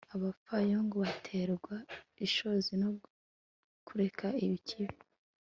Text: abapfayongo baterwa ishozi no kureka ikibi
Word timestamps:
abapfayongo 0.15 0.95
baterwa 1.05 1.75
ishozi 2.25 2.73
no 2.81 2.89
kureka 3.87 4.27
ikibi 4.47 4.99